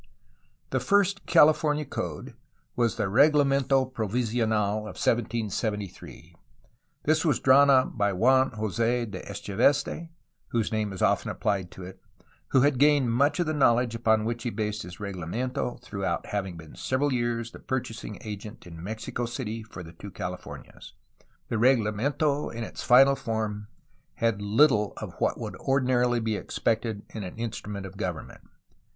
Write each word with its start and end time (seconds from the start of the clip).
The 0.71 0.79
first 0.79 1.27
California 1.27 1.85
code 1.85 2.33
was 2.75 2.95
the 2.95 3.03
Reglamento 3.03 3.93
Provisional 3.93 4.77
of 4.77 4.97
1773. 4.97 6.35
This 7.03 7.23
was 7.23 7.39
drawn 7.39 7.69
up 7.69 7.95
by 7.95 8.11
Juan 8.11 8.49
Jos6 8.49 9.11
de 9.11 9.21
Echeveste 9.29 10.09
(whose 10.47 10.71
name 10.71 10.91
is 10.91 11.03
often 11.03 11.29
applied 11.29 11.69
to 11.69 11.83
it), 11.83 12.01
who 12.47 12.61
had 12.61 12.79
gained 12.79 13.11
much 13.13 13.39
of 13.39 13.45
the 13.45 13.53
knowledge 13.53 13.93
upon 13.93 14.25
which 14.25 14.41
he 14.41 14.49
based 14.49 14.81
his 14.81 14.97
reglamento 14.97 15.79
through 15.83 16.07
having 16.23 16.57
been 16.57 16.71
for 16.71 16.77
several 16.77 17.13
years 17.13 17.51
the 17.51 17.59
purchasing 17.59 18.17
agent 18.21 18.65
in 18.65 18.81
Mexico 18.83 19.27
City 19.27 19.61
for 19.61 19.83
the 19.83 19.93
two 19.93 20.09
Califomias. 20.09 20.93
The 21.49 21.57
reglamento 21.57 22.51
in 22.51 22.63
its 22.63 22.81
final 22.81 23.15
form 23.15 23.67
had 24.15 24.41
little 24.41 24.93
of 24.97 25.13
what 25.19 25.39
would 25.39 25.55
ordinarily 25.57 26.19
be 26.19 26.37
expected 26.37 27.03
in 27.11 27.21
an 27.23 27.37
instrument 27.37 27.85
of 27.85 27.97
government. 27.97 28.41